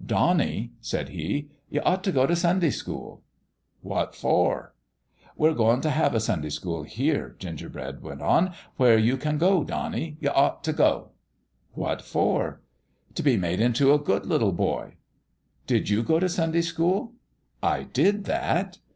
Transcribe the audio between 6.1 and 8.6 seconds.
a Sunday school here," Gingerbread went on,"